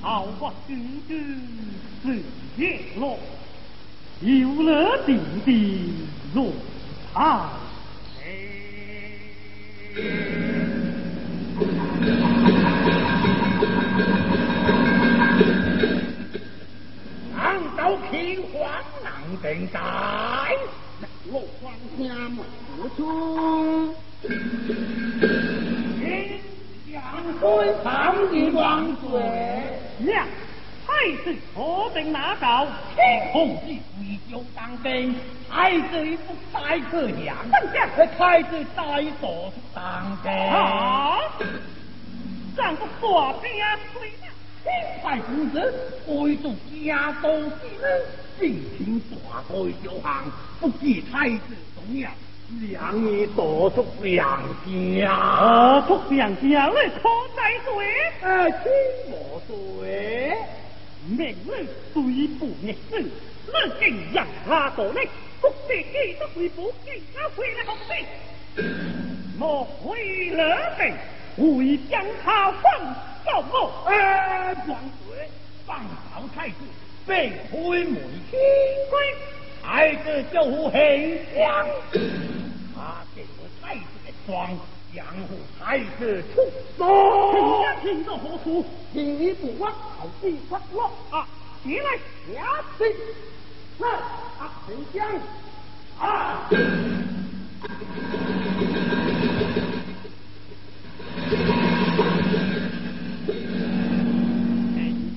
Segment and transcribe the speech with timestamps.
[0.00, 1.38] 桃花君君
[2.02, 2.22] 是
[2.56, 3.18] 叶落，
[4.22, 5.92] 有了弟弟
[6.34, 6.50] 落
[7.12, 7.20] 彩。
[17.36, 18.62] 昂刀平荒
[19.04, 19.12] 难
[19.42, 20.56] 等待，
[21.30, 22.38] 落荒天门
[22.78, 22.88] 不
[24.22, 24.30] 中。
[26.90, 27.02] 将
[27.40, 27.84] 军上
[28.30, 30.12] 帝万岁！
[30.12, 30.26] 呀，
[30.86, 30.90] 太
[31.22, 32.66] 子何等拿刀？
[32.94, 35.14] 天空之贵州当兵，
[35.48, 37.36] 太子不太可量。
[37.50, 37.86] 等下，
[38.18, 40.32] 太子在所当兵。
[40.32, 41.18] 啊！
[42.56, 43.50] 长个大兵
[43.92, 44.26] 虽大，
[44.64, 44.66] 天
[45.02, 45.56] 才公子，
[46.08, 47.86] 为助家道之人，
[48.40, 52.10] 尽情大开小行，不计太子重要。
[52.48, 57.72] 两你多出两家，多出两家，你可在谁？
[58.22, 58.72] 呃，听
[59.10, 59.54] 我说，
[61.06, 62.02] 明日对
[62.38, 63.08] 付逆子，你
[63.78, 65.00] 竟让他到你，
[65.42, 68.64] 不得记得回府，记他回来好事。
[69.38, 70.94] 莫回了病，
[71.58, 72.62] 为将他放
[73.26, 73.84] 走我。
[73.90, 75.28] 呃，王岁，
[75.66, 75.78] 放
[76.10, 76.54] 跑太子，
[77.06, 77.94] 被推门
[78.30, 78.40] 天
[78.88, 79.14] 归。
[79.62, 80.24] 太子。
[80.32, 81.66] 就很香，
[84.28, 84.50] 子的装，
[84.92, 86.42] 养护太子出
[86.76, 87.32] 走。
[87.32, 88.64] 人家听到何处？
[88.92, 91.26] 听你不往后地发落啊！
[91.64, 91.96] 起来，
[92.34, 92.84] 下去。
[93.78, 95.08] 来，啊，丞相
[95.98, 96.46] 啊！
[96.50, 96.52] 丞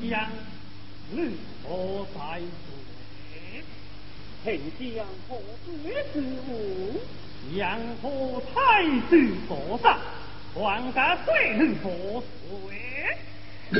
[0.10, 0.12] 相，
[1.12, 1.18] 你
[1.68, 2.42] 何在？
[4.44, 5.72] 丞相何罪
[6.14, 6.16] 之
[6.48, 6.52] 无？
[7.56, 9.98] 杨何太子所杀，
[10.54, 11.90] 皇家罪人何
[13.72, 13.78] 罪？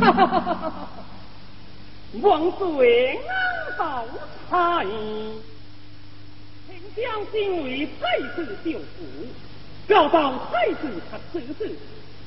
[0.00, 0.88] 哈哈哈哈哈！
[2.20, 4.06] 王罪安好
[4.48, 4.86] 猜？
[6.66, 9.26] 丞相今为太子救父，
[9.88, 11.74] 告到太子他此事，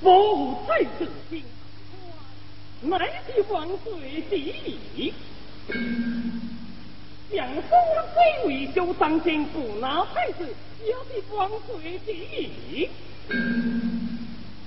[0.01, 1.43] 无太子心，
[2.81, 2.97] 乃
[3.27, 5.13] 是王罪第一。
[7.31, 7.79] 将封
[8.13, 10.47] 虽为修当先不拿太子，
[10.85, 12.89] 也是光水第一。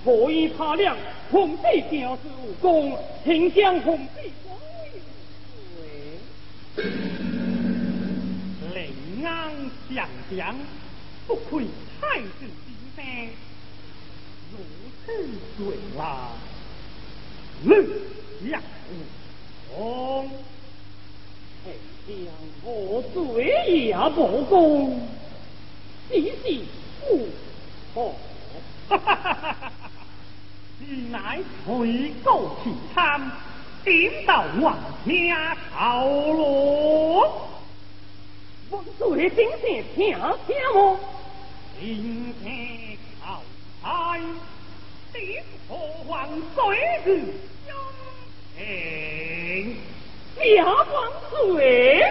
[0.05, 0.97] 何以他俩
[1.31, 4.57] 红帝表示武功，请将红帝光
[8.75, 9.53] 为临安
[9.95, 10.57] 降将，
[11.27, 11.67] 不愧
[12.01, 12.47] 太子之
[12.97, 13.31] 名，
[14.53, 14.59] 如
[15.05, 15.07] 此
[15.57, 16.33] 罪啦，
[17.65, 18.63] 吕阳
[19.71, 20.31] 红。
[22.09, 22.17] 将
[22.65, 25.07] 我罪也不公，
[26.11, 26.65] 你是
[27.93, 28.15] 不。
[28.89, 29.71] 哈！
[30.79, 33.31] 你乃回国去参，
[33.85, 34.75] 点到王
[35.07, 37.49] 家头罗，
[38.71, 39.59] 王罪顶上
[39.95, 40.17] 听
[40.47, 40.99] 听么？
[41.79, 43.43] 今天靠
[43.83, 44.19] 菜，
[45.13, 47.35] 点破王罪日
[47.67, 47.77] 相
[48.65, 49.77] 迎。
[50.39, 51.13] 下王
[51.47, 52.03] 罪，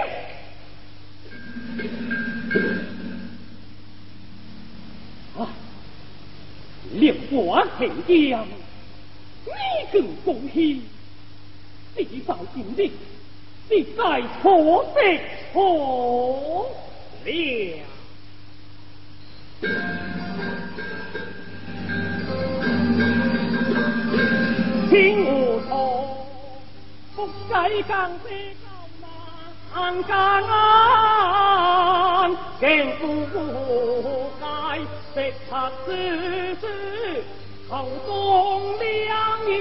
[5.37, 5.47] 啊！
[6.93, 8.47] 烈火黑将，
[9.45, 9.51] 你
[9.91, 10.81] 更恭喜，
[11.95, 12.89] 地道今日，
[13.69, 15.19] 你在错失
[15.51, 16.69] 错
[17.25, 17.27] 了。
[24.89, 25.73] 听我说。
[27.15, 28.29] 不该讲的
[28.63, 28.66] 高
[29.77, 30.43] 难干，
[32.59, 32.67] 更
[32.97, 33.05] 不
[34.41, 34.43] 该
[35.13, 36.63] 被他自私
[37.69, 38.09] 口中
[38.79, 38.89] 两
[39.47, 39.51] 意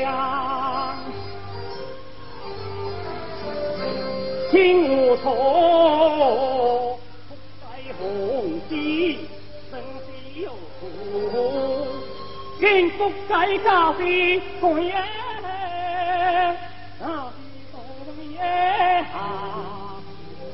[0.00, 0.06] 讲，
[4.50, 4.56] 听
[4.88, 5.28] 我说，
[12.60, 14.92] 幸福在家的红叶，
[17.02, 17.32] 啊，
[17.72, 17.80] 红
[18.34, 18.38] 叶
[19.14, 19.96] 啊，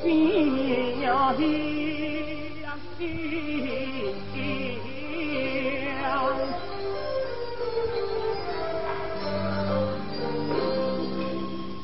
[0.00, 1.40] 新呀香
[2.62, 3.04] 香。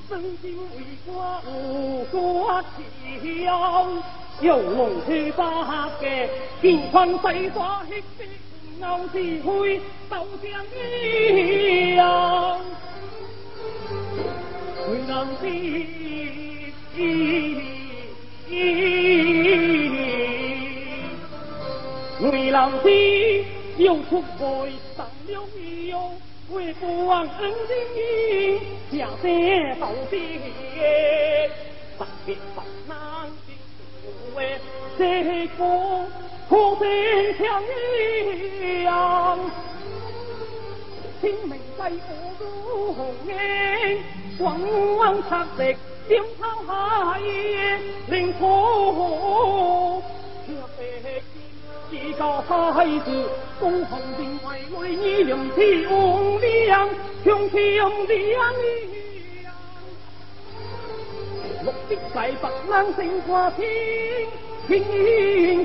[0.09, 0.11] 曾
[0.41, 1.11] 经为国
[1.49, 3.45] 无国强，
[4.41, 6.31] 有梦去发给
[6.61, 8.01] 金川水花黑
[8.83, 9.81] 闹是非，
[10.11, 10.75] 斗相争，
[14.85, 15.43] 谁人知？
[22.21, 22.87] 为人知
[23.79, 25.33] 要出外了两
[25.87, 25.93] 腰，
[26.51, 27.97] 为父王恩情义，
[28.99, 29.25] 家家
[29.79, 30.13] 斗智，
[31.97, 32.37] 三边，
[36.53, 36.85] 可心
[37.39, 37.43] 强
[38.85, 39.41] 样，
[41.19, 43.33] 清明祭火如红烟，
[44.37, 44.61] 光
[44.99, 45.01] 王
[45.31, 45.75] 插石
[46.07, 50.03] 点头下夜，令火
[50.45, 51.23] 却被。
[51.91, 53.09] 一个孩子，
[53.59, 56.87] 公红定为为你两兄亮，
[57.25, 58.55] 兄兄亮亮。
[61.65, 63.61] 目的在白冷胜过天
[64.69, 64.81] 天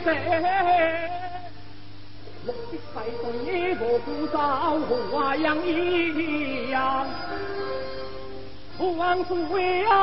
[0.01, 0.11] 色，
[2.45, 4.35] 我的在同一个古早
[5.11, 7.05] 花样一样，
[8.97, 9.93] 万岁啊！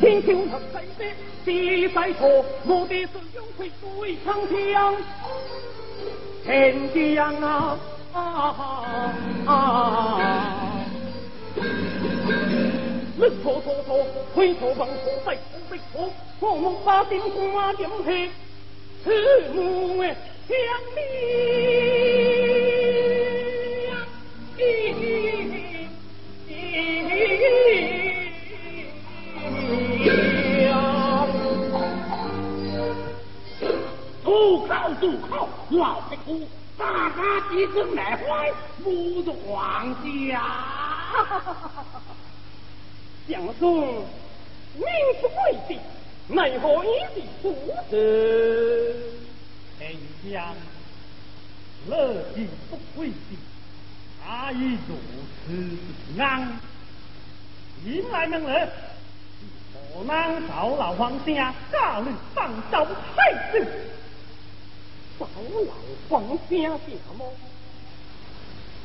[0.00, 1.02] 天朝合世的
[1.44, 2.20] 是世错，
[2.66, 4.94] 我的是用血对长枪，
[6.52, 7.32] 天地啊
[8.12, 9.14] 啊
[9.46, 10.20] 啊！
[13.18, 17.18] 日错错错，亏错方错，白错白错，我木把点
[17.52, 18.30] 挂点去，
[19.02, 19.10] 此
[19.54, 20.14] 木哎。
[20.46, 20.56] 相
[20.94, 20.96] 住
[37.62, 38.52] 家几声来坏，
[38.84, 39.94] 侮辱皇
[40.28, 40.42] 家！
[43.28, 44.04] 相公，
[44.74, 44.84] 命
[45.20, 45.80] 不贵的，
[46.28, 47.54] 奈何一时不
[47.90, 48.94] 得？
[49.78, 49.86] 丞
[50.30, 50.54] 相，
[51.88, 53.14] 乐极不贵的，
[54.26, 54.96] 哪以如
[55.46, 55.52] 此
[56.14, 56.58] 之安？
[57.84, 58.68] 引来门人，
[59.94, 62.86] 我能找老皇家大人放走
[63.16, 63.66] 太子？
[65.18, 65.72] 找老
[66.08, 66.56] 皇家
[66.86, 66.86] 什
[67.16, 67.32] 么？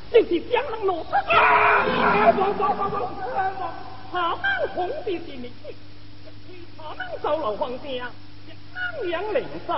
[0.09, 2.33] 就是江南罗特啊！
[2.38, 3.74] 王王王王王！
[4.09, 4.41] 他们
[4.74, 5.74] 皇帝的名字，
[6.77, 8.09] 他们找老皇家，
[8.74, 9.74] 安阳灵在。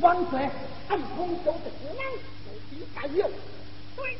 [0.00, 0.50] 万岁！
[0.88, 1.98] 暗中走的国王，
[2.46, 3.30] 有其该有。
[3.94, 4.18] 对，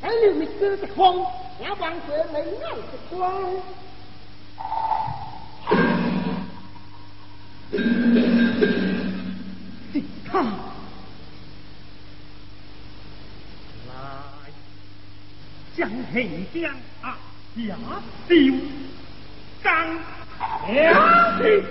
[0.00, 1.26] 还有你哥的风，
[1.60, 3.18] 让万岁没爱的光。
[10.30, 10.42] 是他
[13.88, 13.92] 来
[15.76, 16.72] 将黑将
[17.02, 17.18] 啊
[17.56, 17.76] 下
[18.28, 18.54] 丢
[19.62, 19.98] 刚
[20.68, 21.64] 下去。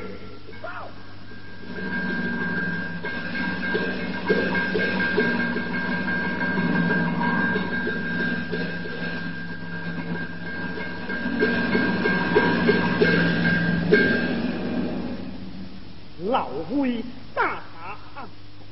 [16.22, 17.04] 老威
[17.34, 18.28] 大茶暗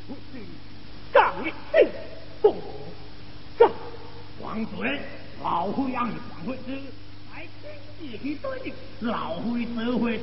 [0.07, 0.40] 不知，
[1.12, 1.90] 仗义正
[2.40, 2.54] 奉
[3.57, 3.72] 上
[4.42, 5.01] 王嘴，
[5.42, 6.75] 老夫让你黄会知，
[7.33, 9.40] 来天地去对的，老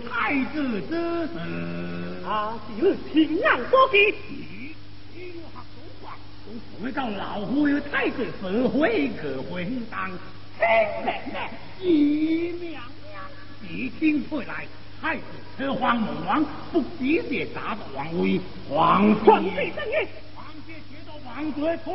[0.08, 0.94] 太子之
[1.28, 2.24] 事。
[2.26, 3.96] 啊，是平安多吉，
[5.14, 6.16] 一路合祖法，
[6.80, 10.10] 我到老夫有太子社会可回当，
[10.58, 10.66] 听
[11.04, 11.38] 命的，
[11.80, 12.70] 一命
[13.62, 14.66] 命，一听回来。
[15.02, 15.22] 太子
[15.58, 18.40] 车皇猛王，不敌的打的王威，
[18.70, 21.94] 皇皇帝正义，皇帝觉得王爵从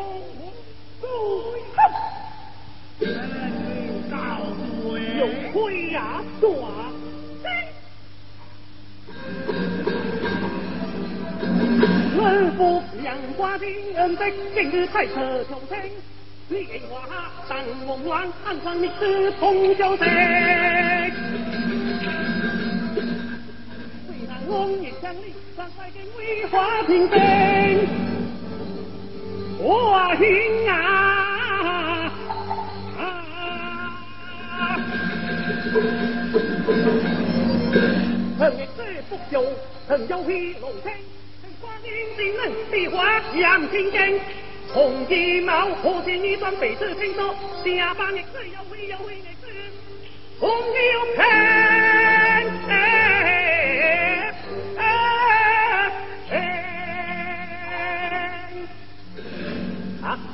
[1.02, 1.08] 不
[1.74, 1.80] 恨，
[3.00, 3.02] 臣
[4.12, 4.16] 告
[4.84, 6.46] 罪，有亏呀，寡
[13.10, 14.24] 夫杨花的恩德，
[14.54, 15.80] 今日太车求生，
[16.48, 17.08] 你话
[17.48, 20.08] 当王王，安上你是同交生。
[24.48, 27.18] 红叶相里，山海间威华平生，
[29.60, 32.12] 我心啊！
[38.40, 39.44] 恨一世不朽，
[39.88, 40.92] 恨有飞龙生，
[41.60, 44.20] 恨花年新人，地花杨青根，
[44.74, 47.36] 红衣帽，何见你双背子听说，
[47.66, 49.48] 下半日只有会有会的事，
[50.40, 51.28] 红牛看。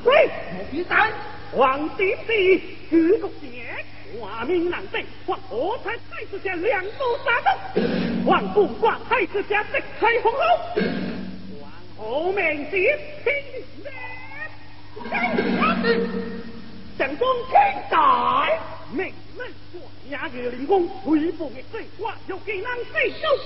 [0.03, 0.29] 喂，
[0.71, 1.11] 第三，
[1.55, 3.65] 王帝帝举国贤，
[4.21, 6.91] 华明难定，或何才太子家两路
[7.25, 7.81] 杀斗，
[8.25, 10.39] 王不挂太子家直开红楼，
[12.05, 13.33] 王后命接听
[16.97, 18.47] 正中天大，
[18.91, 23.45] 命门关衙的灵公，回复的最我有几人死就死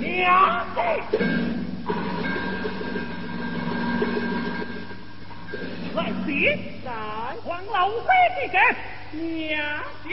[0.00, 0.78] 命，娘的！
[5.94, 6.28] 来时
[6.84, 6.90] 来
[7.44, 8.08] 黄老飞
[8.40, 8.58] 的个
[9.16, 9.54] 娘
[10.02, 10.08] 的，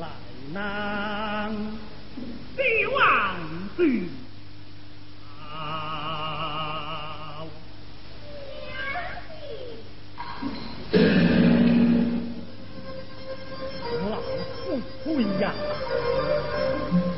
[0.00, 0.02] 来
[0.52, 0.56] 南
[2.56, 3.36] 帝王
[3.76, 3.84] 子。
[15.08, 15.52] 哎呀，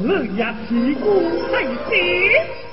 [0.01, 1.07] 乐呀，提供
[1.51, 2.68] 太平。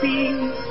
[0.00, 0.67] peace.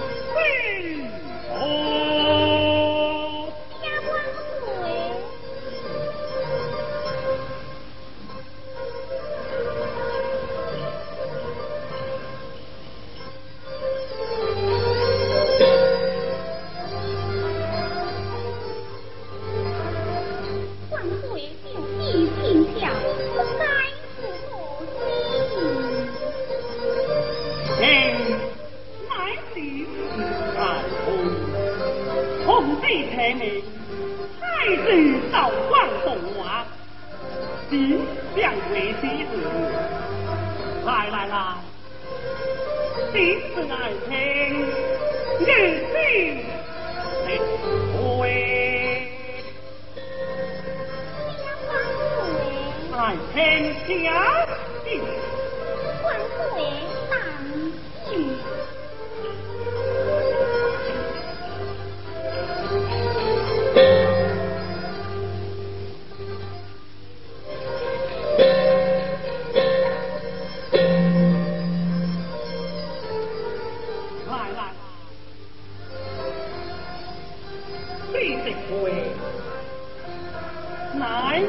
[78.69, 79.27] 喂。
[80.97, 81.41] 乃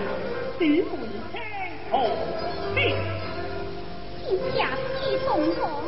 [0.59, 1.41] 点们听
[1.91, 2.03] 好
[2.75, 2.81] 的
[4.27, 4.71] 天下
[5.03, 5.83] 一同统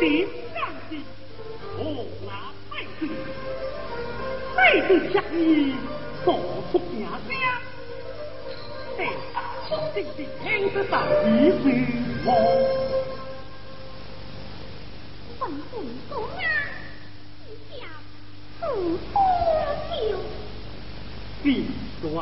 [0.00, 0.56] 天下
[0.90, 0.96] 的
[1.78, 2.30] 我拿
[2.70, 3.08] 太岁
[4.56, 5.72] 太岁下面
[6.24, 6.26] 说
[6.72, 7.30] 出家乡
[8.96, 9.06] 对
[9.68, 11.64] 兄弟的天子道义是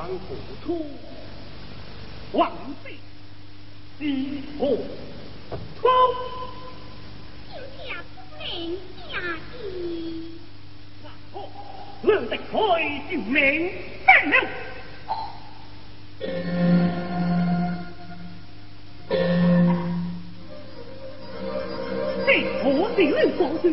[0.04, 0.84] 还糊涂，
[2.32, 2.52] 王
[2.84, 2.98] 妃
[3.98, 4.66] 一何
[5.80, 5.90] 冲？
[7.48, 8.76] 今天不明
[9.10, 9.16] 下
[9.56, 10.38] 意，
[11.02, 11.48] 然后
[12.02, 12.52] 乐得开
[13.10, 13.72] 就明
[14.04, 14.32] 白了。
[22.26, 22.28] 这
[22.62, 23.72] 何地能保住？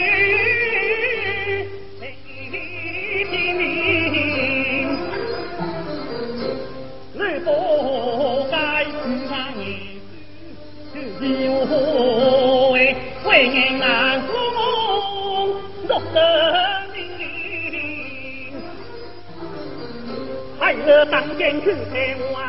[21.05, 22.39] 当年驱邪我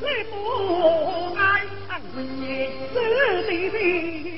[0.00, 2.68] 你不爱但闻名
[3.46, 4.29] 世界